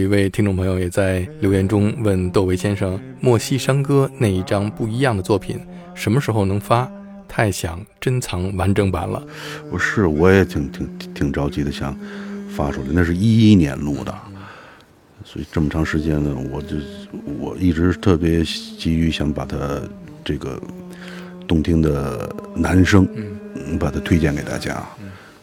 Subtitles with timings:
[0.00, 5.60] 一位听众朋友也在留言中问窦唯先生，《莫西山歌》那一张不一样的作品
[5.94, 6.90] 什么时候能发？
[7.28, 9.22] 太想珍藏完整版了。
[9.70, 11.96] 不是，我也挺挺挺着急的，想
[12.56, 12.88] 发出来。
[12.90, 14.12] 那是一一年录的，
[15.24, 16.76] 所以这么长时间呢，我就
[17.38, 19.80] 我一直特别急于想把它
[20.24, 20.60] 这个
[21.46, 23.06] 动听的男声，
[23.54, 24.84] 嗯，把它推荐给大家。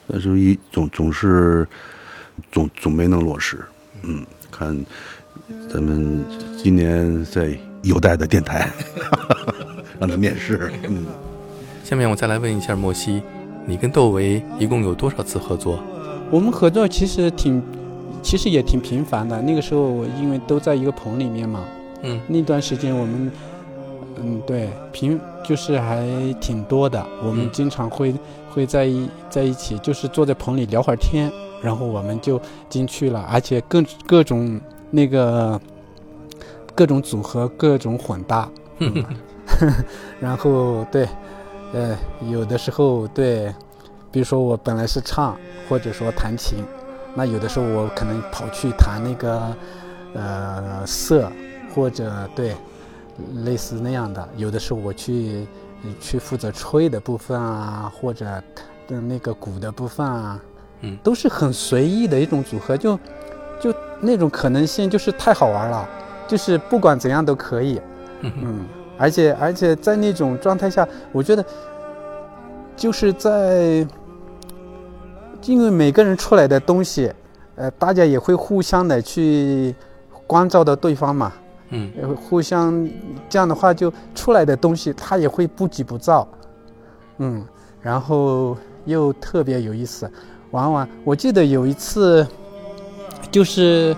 [0.07, 1.65] 但是，一总总是
[2.51, 3.59] 总总没能落实。
[4.03, 4.25] 嗯，
[4.57, 4.85] 看
[5.71, 6.25] 咱们
[6.57, 8.67] 今年在有待的电台
[9.99, 10.71] 让他面试。
[10.87, 11.05] 嗯。
[11.83, 13.21] 下面我再来问一下莫西，
[13.65, 15.79] 你跟窦唯一共有多少次合作？
[16.29, 17.61] 我们合作其实挺，
[18.21, 19.41] 其实也挺频繁的。
[19.41, 21.63] 那个时候因为都在一个棚里面嘛，
[22.01, 23.31] 嗯，那段时间我们，
[24.21, 26.05] 嗯，对，频就是还
[26.41, 27.05] 挺多的。
[27.23, 28.13] 我们经常会
[28.49, 32.39] 会在一在一起，就是坐在棚里聊会儿天，然后我们就
[32.69, 34.59] 进去了，而且各各种
[34.91, 35.59] 那个
[36.75, 38.49] 各种组合，各种混搭，
[40.19, 41.07] 然后对。
[41.73, 41.97] 呃，
[42.31, 43.53] 有的时候对，
[44.09, 45.37] 比如说我本来是唱，
[45.67, 46.63] 或者说弹琴，
[47.13, 49.53] 那有的时候我可能跑去弹那个
[50.13, 51.29] 呃瑟，
[51.75, 52.55] 或者对，
[53.43, 54.25] 类似那样的。
[54.37, 55.45] 有的时候我去
[55.99, 58.25] 去负责吹的部分啊，或者
[58.87, 60.39] 的那个鼓的部分啊，
[60.81, 62.99] 嗯，都是很随意的一种组合，就
[63.59, 65.87] 就那种可能性就是太好玩了，
[66.27, 67.81] 就是不管怎样都可以，
[68.21, 68.65] 嗯。
[68.99, 71.45] 而且而且在那种状态下，我觉得
[72.75, 73.85] 就是在，
[75.43, 77.13] 因为每个人出来的东西，
[77.55, 79.75] 呃，大家也会互相的去
[80.25, 81.31] 关照到对方嘛，
[81.69, 82.89] 嗯，互相
[83.29, 86.27] 这样的话，就出来的东西他也会不急不躁，
[87.19, 87.45] 嗯，
[87.79, 90.11] 然后又特别有意思。
[90.51, 92.25] 往往我记得有一次，
[93.31, 93.95] 就是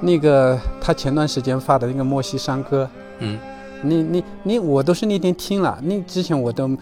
[0.00, 2.84] 那个他前段时间发的那个《莫西山歌》，
[3.18, 3.38] 嗯。
[3.80, 6.76] 你你你我都是那天听了，那之前我都没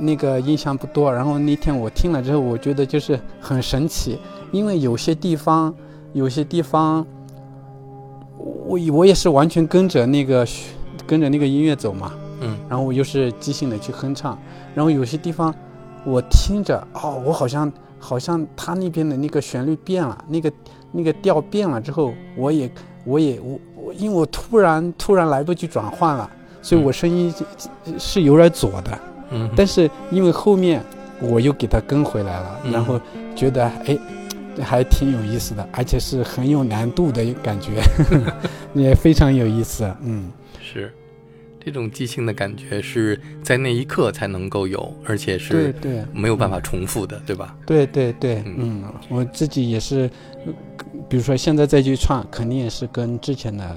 [0.00, 1.12] 那个印象不多。
[1.12, 4.18] 然后那天我听了之后，我觉得就是很神奇，
[4.50, 5.72] 因为有些地方
[6.12, 7.06] 有些地方，
[8.66, 10.44] 我我也是完全跟着那个
[11.06, 14.36] 跟着那个音乐走嘛，嗯，然后我又是即兴的去哼唱，
[14.74, 15.54] 然后有些地方
[16.04, 17.72] 我听着哦，我好像
[18.04, 20.52] 好像他那边的那个旋律变了，那个
[20.92, 22.70] 那个调变了之后，我也
[23.04, 23.94] 我也我我。
[23.94, 26.28] 因为我突然突然来不及转换了，
[26.60, 27.32] 所以我声音
[27.98, 28.98] 是有点左的。
[29.30, 30.82] 嗯，但是因为后面
[31.20, 33.00] 我又给他跟回来了，然后
[33.36, 33.96] 觉得哎，
[34.62, 37.82] 还挺有意思的，而且是很有难度的感觉，
[38.74, 39.90] 也非常有意思。
[40.02, 40.92] 嗯，是，
[41.64, 47.56] 这种即兴的感觉是在那一刻才能够有，而且是对对没有办法重复的，对吧？
[47.64, 50.10] 对对对，嗯，我自己也是。
[51.08, 53.76] 比如说现在再去唱，肯定也是跟之前的，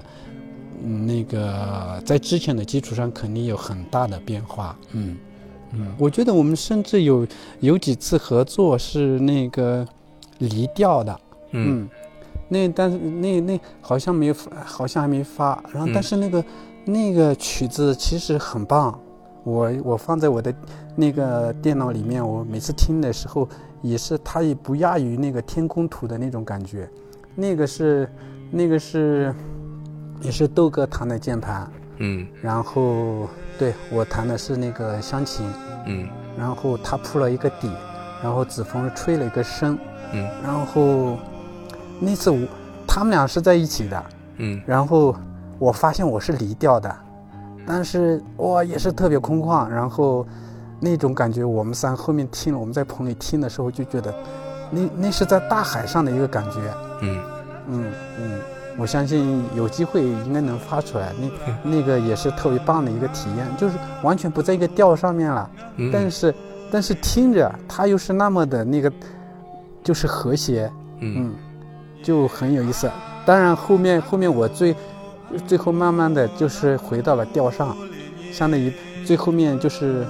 [0.84, 4.78] 嗯，那个在之前的基础上肯定有很大的变化。
[4.92, 5.18] 嗯
[5.74, 7.28] 嗯，我觉得我们甚至有
[7.60, 9.86] 有几次合作是那个
[10.40, 11.20] 离调的。
[11.52, 11.88] 嗯，
[12.50, 15.62] 那但是那那好像没有，好像还没发。
[15.74, 16.44] 然后但是那个
[16.90, 18.98] 那个曲子其实很棒，
[19.44, 20.54] 我我放在我的
[20.96, 23.48] 那个电脑里面，我每次听的时候
[23.82, 26.90] 也是，它也不亚于那个天空图的那种感觉。
[27.36, 28.10] 那个是，
[28.50, 29.36] 那个是，
[30.22, 33.28] 也是豆哥弹的键盘，嗯，然后
[33.60, 35.46] 对我弹的是那个湘琴，
[35.88, 37.70] 嗯，然后他铺了一个底，
[38.24, 39.78] 然后子枫吹了一个声，
[40.14, 41.18] 嗯，然后
[42.00, 42.40] 那次我
[42.88, 44.06] 他们俩是在一起的，
[44.38, 45.14] 嗯，然后
[45.60, 46.96] 我发现我是离调的，
[47.66, 50.26] 但是哇也是特别空旷，然后
[50.80, 54.14] 那种感觉我们三后面听了，我们在棚里听的时候就觉得。
[54.70, 56.60] 那那是在大海上的一个感觉，
[57.02, 57.22] 嗯
[57.70, 57.86] 嗯
[58.20, 58.40] 嗯，
[58.78, 61.14] 我相信有机会应该能发出来。
[61.22, 65.50] 那那个也是特别棒的一个体验，就是完全不在一个调上面了，
[65.94, 66.36] 但是
[66.70, 68.92] 但是听着它又是那么的那个，
[69.86, 70.70] 就是和谐，
[71.00, 71.34] 嗯，
[72.04, 72.92] 就很有意思。
[73.26, 74.76] 当然后面后面我最
[75.48, 77.76] 最后慢慢的就是回到了调上，
[78.32, 78.72] 相当于
[79.06, 80.06] 最后面就是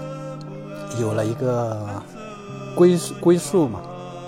[0.99, 2.01] 有了一个
[2.75, 3.81] 归归宿嘛。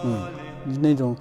[0.04, 1.16] 嗯，那种，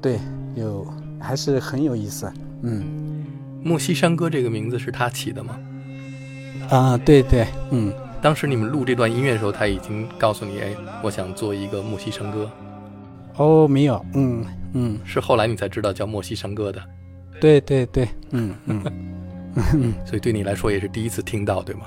[0.00, 0.18] 对，
[0.54, 0.86] 有
[1.18, 2.30] 还是很有意思。
[2.62, 3.24] 嗯，
[3.62, 5.58] 莫西山歌这个名字是他起的吗？
[6.70, 7.92] 啊，对对，嗯。
[8.20, 10.74] 当时你们录这段音乐的时候，他已经告诉你，哎，
[11.04, 12.50] 我想做一个莫西山歌。
[13.36, 16.82] 哦，没有，嗯嗯，是后来你才知道叫莫西山歌的。
[17.40, 18.82] 对对对，嗯嗯，
[20.04, 21.82] 所以对你来说也是第一次听到，对吗？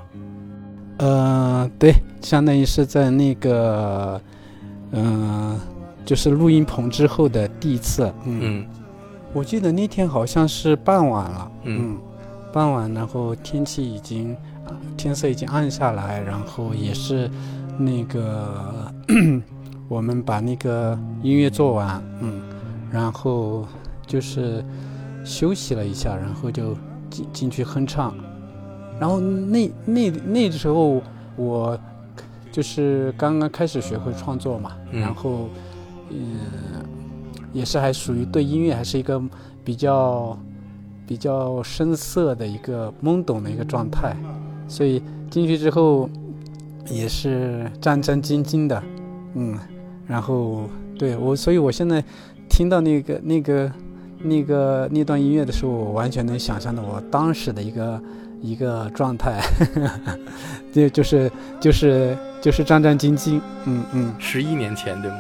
[0.98, 4.22] 呃，对，相当于是在那个，
[4.92, 5.60] 嗯。
[6.04, 8.66] 就是录音棚之后的第一次，嗯，
[9.34, 11.96] 我记得那天好像是傍晚了，嗯。
[12.52, 14.34] 傍晚，然后天气已经，
[14.66, 17.30] 啊天色已经暗下来，然后也是
[17.78, 18.92] 那个
[19.88, 22.42] 我们把那个音乐做完，嗯，
[22.92, 23.66] 然后
[24.08, 24.66] 就是
[25.24, 26.76] 休息了一下，然后就
[27.12, 28.16] 进进去哼唱，
[29.00, 31.00] 然后那那那时候
[31.36, 31.80] 我
[32.52, 35.00] 就是刚刚开始学会创作嘛，嗯。
[35.02, 35.48] 然后
[36.10, 36.40] 嗯，
[37.54, 39.22] 也是还属于对音乐还是一个
[39.64, 40.38] 比较
[41.06, 44.16] 比较生涩的一个懵懂的一个状态，
[44.68, 46.10] 所以进去之后
[46.90, 48.84] 也是战战兢兢的，
[49.36, 49.58] 嗯，
[50.08, 52.04] 然后对我，所以我现在
[52.50, 53.72] 听到那个那个
[54.24, 58.02] 那个那段音乐的时候，我完全能想象到我当时的一个
[58.42, 59.42] 一个状态，
[60.72, 65.18] 就就是就是就是战战兢兢，嗯嗯，十一年前对吗？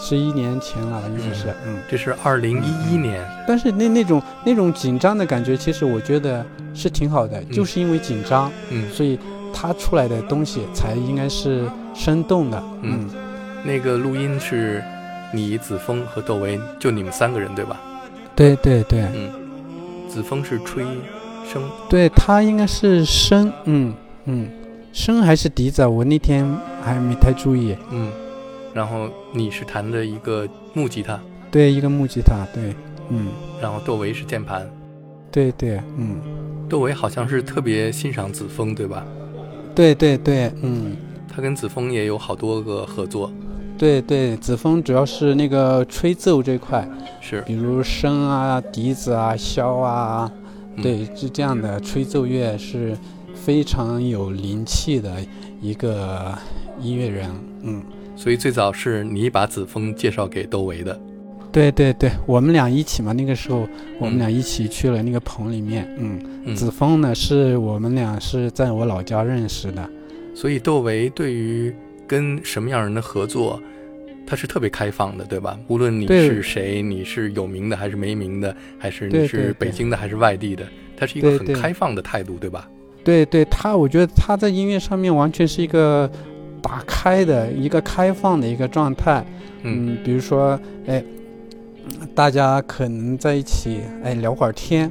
[0.00, 1.76] 十一年前了，应该是，嗯。
[1.90, 7.50] 这是二零一一年，但是那那种那种紧张的感觉，其实我觉得是挺好的，嗯。
[7.50, 9.18] 就是因为紧张，嗯，所以
[9.52, 12.62] 它出来的东西才应该是生动的。
[12.82, 13.10] 嗯。
[13.64, 14.80] 那个录音是
[15.32, 17.76] 你、子枫和窦唯，就你们三个人对吧？
[18.38, 19.32] 对对对嗯，
[20.08, 20.84] 子枫是吹
[21.44, 23.92] 笙，对，他应该是笙，嗯
[24.26, 24.48] 嗯，
[24.94, 25.88] 笙还是笛子啊？
[25.88, 26.46] 我那天
[26.80, 27.76] 还没太注意。
[27.90, 28.12] 嗯，
[28.72, 31.18] 然后你是弹的一个木吉他，
[31.50, 32.72] 对，一个木吉他，对，
[33.08, 33.26] 嗯，
[33.60, 34.70] 然后窦唯是键盘。
[35.32, 36.20] 对对，嗯，
[36.68, 39.04] 窦唯好像是特别欣赏子枫，对吧？
[39.74, 40.96] 对对对，嗯。
[41.34, 43.30] 他跟子枫也有好多个合作，
[43.78, 46.86] 对对，子枫主要是那个吹奏这块，
[47.20, 50.30] 是，比如笙啊、笛子啊、箫啊，
[50.74, 52.96] 嗯对，是这样的吹奏乐是
[53.34, 55.14] 非常有灵气的
[55.60, 56.36] 一个
[56.80, 57.30] 音乐人。
[57.62, 57.82] 嗯，
[58.16, 61.00] 所以最早是你把子枫介绍给窦唯的。
[61.50, 63.66] 对对对，我们俩一起嘛，那个时候
[63.98, 65.88] 我们嗯俩一起去了那个棚里面。
[65.96, 69.88] 嗯，嗯，子枫呢是我们俩是在我老家认识的。
[70.34, 71.74] 所以窦唯对于
[72.08, 73.62] 跟什么样人的合作，
[74.26, 75.58] 他是特别开放的，对吧？
[75.68, 80.66] 无论你是谁，你是有名的还是没名的，还是你是北京的还是外地的，
[80.96, 82.68] 他是一个很开放的态度，对吧？
[83.04, 86.10] 对对，他我觉得他在音乐上面完全是一个
[86.60, 89.24] 打开的一个开放的一个状态。
[89.62, 91.02] 嗯嗯，比如说，哎，
[92.14, 94.90] 大家可能在一起，哎，聊会儿天，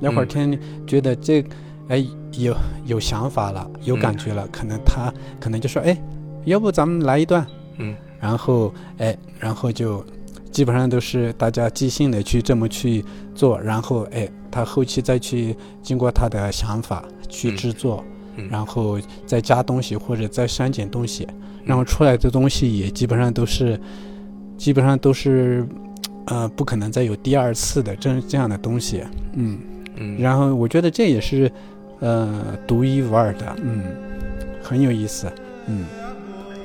[0.00, 1.44] 聊会儿嗯天，觉得这，
[1.88, 2.04] 哎，
[2.38, 2.54] 有
[2.86, 5.98] 有想法了，有感嗯觉了，可能他可能就说，哎，
[6.44, 7.46] 要不咱们来一段，
[7.78, 7.94] 嗯。
[8.20, 10.02] 然后，哎，然后就
[10.50, 13.04] 基本上都是大家即兴的去这么去
[13.34, 17.56] 做，然后，哎，他后期再去经过他的想法去嗯。
[17.56, 18.02] 制作，
[18.36, 21.28] 嗯，然后再加东西或者再删减东西，
[21.64, 23.78] 然后出来的东西也基本上都是，
[24.56, 25.66] 基本上都是，
[26.26, 29.02] 呃，不可能再有第二次的这这样的东西，
[29.34, 29.58] 嗯，
[29.96, 31.50] 嗯，然后我觉得这也是，
[32.00, 33.82] 呃，独一无二的，嗯，
[34.62, 35.30] 很有意思，
[35.66, 35.84] 嗯，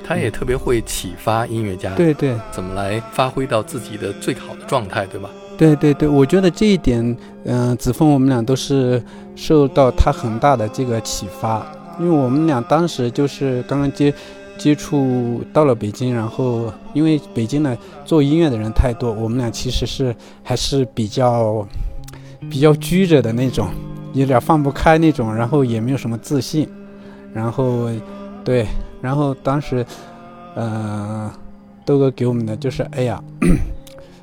[0.10, 5.30] 他也特别会启发音乐家，对对怎么来发挥到自己的最好的状态，对吧？
[5.56, 9.00] 对对对，我觉得这一点，嗯、子枫我们俩都是
[9.36, 11.64] 受到他很大的这个启发，
[12.00, 14.12] 因为我们俩当时就是刚刚接
[14.58, 21.64] 接触到了北京，然后因为北京呢做音乐的人太多，我们俩其实是还是比较
[22.50, 23.68] 比较拘着的那种，
[24.14, 26.68] 有点放不开那种，然后也没有什么自信，
[27.32, 27.88] 然后
[28.44, 28.66] 对，
[29.02, 29.86] 然后当时，
[30.56, 31.32] 呃，
[31.86, 33.22] 豆哥给我们的就是，哎呀。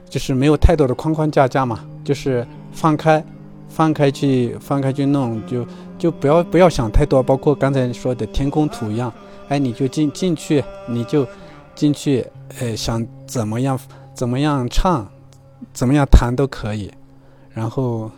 [0.09, 3.23] 就是没有太多的框框架架嘛，就是放开，
[3.69, 5.67] 放开去放开去弄，就
[5.99, 9.13] 就不要不要想太多，包括刚才说的天空图一样，
[9.49, 11.27] 哎，你就进进去，你就
[11.75, 12.25] 进去，
[12.61, 13.79] 呃，想怎么样
[14.15, 15.07] 怎么样唱，
[15.73, 16.91] 怎么样弹都可以。
[17.51, 18.09] 然后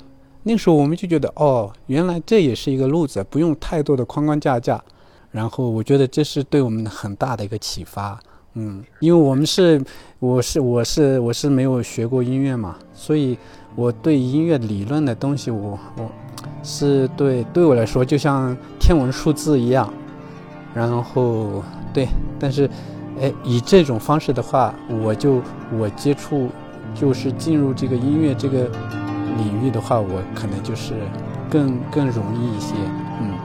[0.43, 4.81] 那时候我们就觉得，哦，原来这也是一个路子，不用太多的框框架架。
[5.31, 8.19] 然后我觉得这是对我们很大的一个启发。
[8.55, 9.81] 嗯，因为我们是，
[10.19, 13.39] 我是我是我是没有学过音乐嘛，所以
[13.77, 16.11] 我对音乐理论的东西我，我
[16.65, 19.93] 是对对我来说就像天文数字一样，
[20.75, 22.09] 然后对，
[22.41, 22.69] 但是，
[23.21, 25.41] 哎，以这种方式的话，我就
[25.79, 26.49] 我接触
[26.95, 28.69] 就是进入这个音乐这个
[29.37, 30.95] 领域的话，我可能就是
[31.49, 32.75] 更更容易一些，
[33.21, 33.38] 嗯。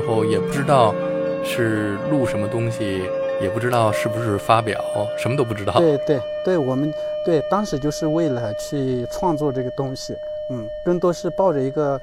[0.00, 0.94] 时候也不知道
[1.44, 3.02] 是录什么东西，
[3.42, 4.80] 也不知道是不是发表，
[5.18, 5.72] 什么都不知道。
[5.78, 6.92] 对对对，我们
[7.24, 10.14] 对当时就是为了去创作这个东西，
[10.52, 12.00] 嗯，更多是抱着一个。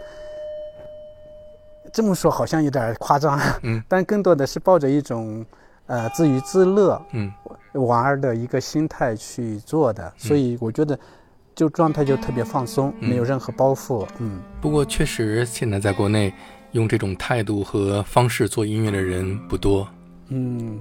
[1.94, 5.46] 这么说好像有点夸张，嗯，但更多的是抱着一种，
[5.86, 7.32] 呃，自娱自乐，嗯，
[7.74, 11.00] 玩儿的一个心态去做的，所以我觉得，
[11.56, 14.42] 就状态就特别放松，没有任何包袱，嗯。
[14.60, 16.34] 不过确实，现在在国内
[16.76, 19.88] 用这种态度和方式做音乐的人不多。
[20.28, 20.78] 嗯，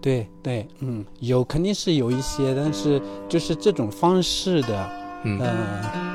[0.00, 4.90] 对对，嗯，有肯定是有一些，但是就是这种方式的，
[5.24, 5.38] 嗯，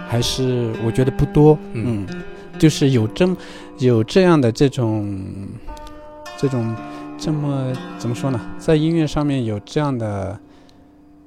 [0.08, 2.06] 还是我觉得不多，嗯。
[2.58, 3.36] 就是有这么
[3.80, 5.14] 有这样的这种
[6.38, 6.74] 这种
[7.18, 8.40] 这么怎么说呢？
[8.58, 10.40] 在音乐上面有这样的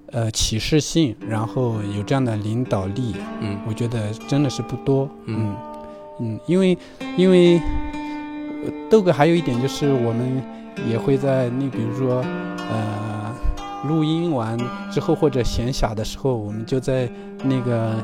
[0.07, 5.57] 呃启示性，然后有这样的领导力，嗯，我觉得真的是不多，嗯嗯，
[6.47, 6.77] 因为
[7.17, 7.61] 因为
[8.91, 10.43] 豆哥还有一点就是，我们
[10.89, 12.23] 也会在那比如说
[12.71, 13.35] 呃
[13.87, 14.59] 录音完
[14.91, 17.09] 之后或者闲暇的时候，我们就在
[17.45, 17.95] 那个。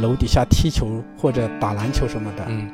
[0.00, 2.68] 楼底下踢球或者打篮球什么的，嗯，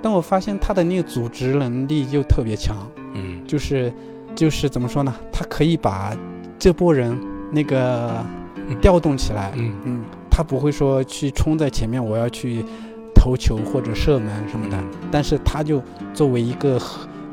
[0.00, 2.76] 但我发现他的那个组织能力就特别强，
[3.14, 3.92] 嗯，就是
[4.34, 5.12] 就是怎么说呢？
[5.32, 6.16] 他可以把
[6.58, 7.18] 这波人
[7.50, 8.24] 那个
[8.80, 12.64] 调动起来，嗯嗯，他不会说去冲在前面，我要去
[13.24, 14.76] 投球或者射门什么的，
[15.10, 16.78] 但是他就作为一个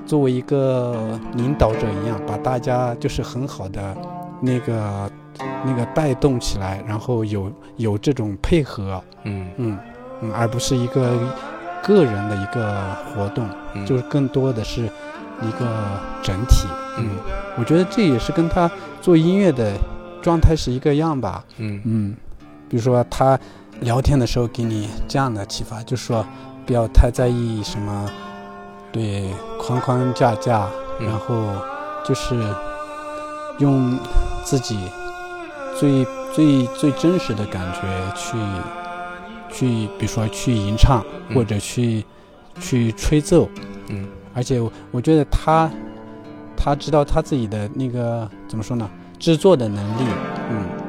[0.05, 3.97] 作为一个领导者一样，把大家就是很好的
[4.41, 5.11] 那个。
[5.63, 9.77] 那个带动起来，然后有有这种配合，嗯嗯
[10.21, 11.17] 嗯，而不是一个
[11.81, 13.47] 个人的一个活动，
[13.85, 15.65] 就是更多的是一个
[16.21, 16.67] 整体。
[16.97, 17.09] 嗯，
[17.57, 18.69] 我觉得这也是跟他
[19.01, 19.73] 做音乐的
[20.21, 21.43] 状态是一个样吧。
[21.57, 22.15] 嗯嗯，
[22.67, 23.39] 比如说他
[23.81, 26.25] 聊天的时候给你这样的启发，就是说
[26.65, 28.09] 不要太在意什么
[28.91, 30.67] 对框框架架，
[30.99, 31.35] 然后
[32.03, 32.35] 就是
[33.59, 33.97] 用
[34.43, 34.79] 自己。
[35.79, 37.81] 最最最真实的感觉，
[38.13, 38.37] 去
[39.51, 42.05] 去，比如说去吟唱，或者去
[42.59, 43.49] 去吹奏，
[43.87, 44.61] 嗯，而且
[44.91, 45.71] 我觉得他
[46.55, 50.03] 他知道他自己的那个怎么说呢，制作的能力，
[50.51, 50.80] 嗯。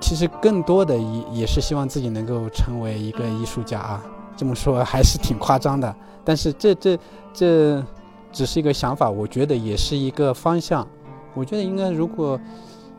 [0.00, 4.02] 其实更多的也也是希望自己能够成为一个艺术家啊。
[4.36, 6.98] 这么说还是挺夸张的，但是这这
[7.32, 7.84] 这
[8.32, 10.86] 只是一个想法，我觉得也是一个方向。
[11.34, 12.40] 我觉得应该如果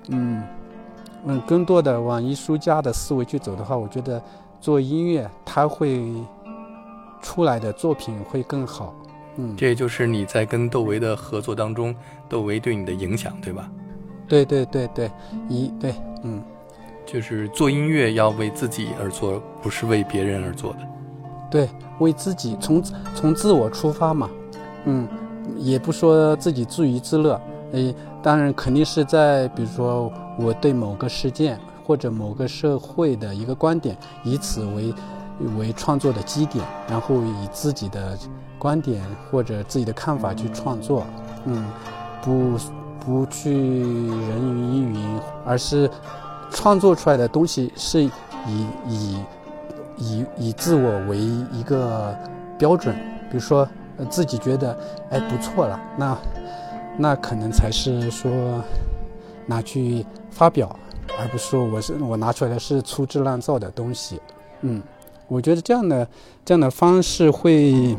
[0.10, 0.44] 嗯
[1.26, 4.22] 嗯更多的往艺术家的思维去走的话，我觉得
[4.60, 6.14] 做音乐它会
[7.22, 8.94] 出来的作品会更好。
[9.38, 11.96] 嗯，这也就是你在跟窦唯的合作当中，
[12.28, 13.70] 窦唯对你的影响，对吧？
[14.28, 15.12] 对对对对，
[15.48, 16.44] 一对嗯，
[17.12, 20.80] 就是做音乐要为自己而做，不是为别人而做的。
[21.50, 21.68] 对，
[21.98, 22.84] 为自己从
[23.16, 24.30] 从自我出发嘛，
[24.86, 25.08] 嗯，
[25.58, 27.42] 也不说自己自娱自乐，
[27.72, 34.94] 诶，当然肯定是在比如说我对某个事件或者某个社会的一个观点，以此为
[35.58, 38.16] 为创作的基点，然后以自己的
[38.60, 41.04] 观点或者自己的看法去创作，
[41.46, 41.66] 嗯，
[42.22, 42.60] 不
[43.04, 45.90] 不去人云亦云，而是
[46.52, 48.12] 创作出来的东西是以
[48.88, 49.18] 以。
[50.02, 52.18] 以以自我为一个
[52.58, 52.96] 标准，
[53.30, 54.74] 比如说呃自己觉得
[55.10, 56.18] 哎不错了，那
[56.98, 58.32] 那可能才是说
[59.46, 60.74] 拿去发表，
[61.20, 64.22] 而不是说我是我拿出来的是粗制滥造的东西。
[64.62, 64.82] 嗯，
[65.28, 66.08] 我觉得这样的
[66.46, 67.94] 这样的方式会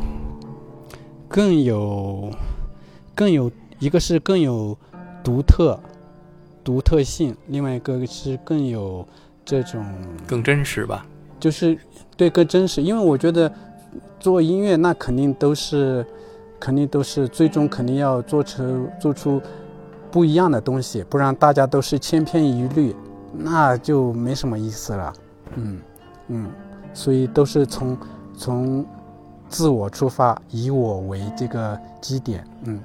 [1.29, 2.31] 更有
[3.15, 4.75] 更有一个是更有
[5.23, 5.79] 独特
[6.63, 9.07] 独特性，另外一个是更有
[9.45, 9.85] 这种
[10.27, 11.07] 更真实吧。
[11.39, 11.79] 就是
[12.17, 13.51] 对更真实，因为我觉得
[14.19, 16.05] 做音乐那肯定都是，
[16.59, 19.41] 肯定都是最终肯定要做成做出
[20.11, 22.95] 不一样的东西，不然大家都是千篇一律，
[23.33, 25.13] 那就没什么意思了。
[25.55, 25.81] 嗯
[26.29, 26.51] 嗯，
[26.93, 27.97] 所以都是从
[28.37, 28.85] 从
[29.49, 32.47] 自我出发，以我为这个基点。
[32.65, 32.79] 嗯，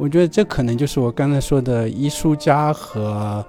[0.00, 3.44] 我觉得这可能就是我刚才说的艺术家和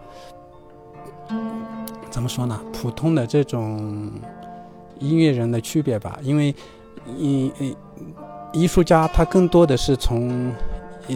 [2.10, 4.12] 怎么说呢，普通的这种。
[5.00, 6.54] 音乐人的区别吧，因为
[7.18, 7.76] 艺艺
[8.54, 10.54] 艺术家他更多的是从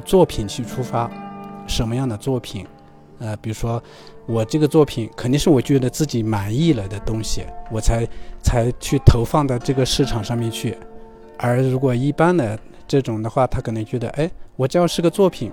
[0.03, 1.07] 作品去出发，
[1.67, 2.65] 什么样的作品？
[3.19, 3.79] 呃，比如说
[4.25, 8.07] 我这个作品肯定是我觉得自己满意了的东西，我才
[8.41, 10.75] 才去投放到这个市场上面去。
[11.37, 15.51] 而如果一般的这种的话，他可能觉得，哎，我只要是个作品，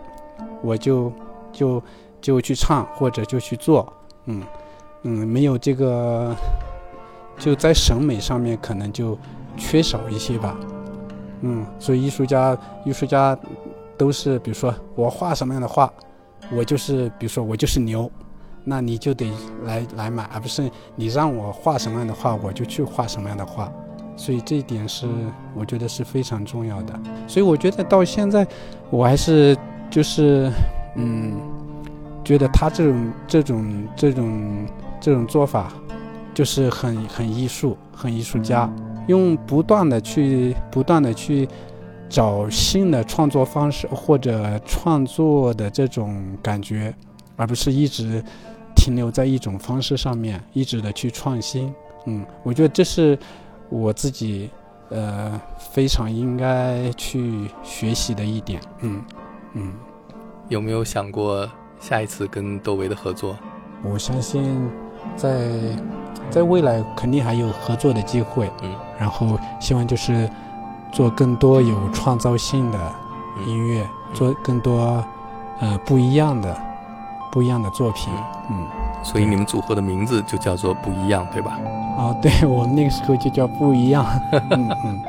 [0.63, 1.13] 我就
[1.53, 1.83] 就
[2.21, 3.93] 就去唱或者就去做，
[4.27, 4.43] 嗯
[5.03, 6.35] 嗯，没有这个。
[7.39, 9.19] 就在审美上面可能就
[9.57, 10.55] 缺少一些吧，
[11.41, 13.37] 嗯，所以艺术家艺术家
[13.97, 15.93] 都是，比如说我画什么样的画，
[16.53, 18.09] 我就是比如说我就是牛，
[18.63, 19.33] 那你就得
[19.65, 23.73] 来来买，而不是你让我画什么样的画，我就去画什么样的画。
[24.17, 25.07] 所以这一点是
[25.55, 26.99] 我觉得是非常重要的。
[27.27, 28.47] 所以我觉得到现在
[28.91, 29.57] 我还是
[29.91, 30.51] 就是
[30.97, 31.35] 嗯，
[32.25, 34.67] 觉得他这种这种这种
[35.01, 35.73] 这种做法。
[36.35, 38.67] 就是很很艺术，很艺术家，
[39.07, 41.47] 用不断的去不断的去
[42.09, 46.95] 找新的创作方式或者创作的这种感觉，
[47.37, 48.25] 而不是一直
[48.75, 51.71] 停留在一种方式上面，一直的去创新。
[52.07, 53.19] 嗯，我觉得这是
[53.73, 54.51] 我自己
[54.91, 58.61] 呃非常应该去学习的一点。
[58.81, 59.03] 嗯
[59.55, 59.73] 嗯，
[60.49, 61.49] 有没有想过
[61.81, 63.37] 下一次跟窦唯的合作？
[63.83, 64.71] 我相信
[65.17, 65.51] 在。
[66.31, 70.31] 在未来肯定还有合作的机会，嗯，然后希望就是
[70.91, 72.79] 做更多有创造性的
[73.47, 75.05] 音乐，做更多
[75.61, 76.57] 呃不一样的
[77.31, 78.11] 不一样的作品，
[78.51, 78.67] 嗯，
[79.03, 81.59] 所以你们组合的名字就叫做不一样，对吧？
[81.99, 84.07] 啊，对我们那个时候就叫不一样，
[84.51, 85.01] 嗯 嗯。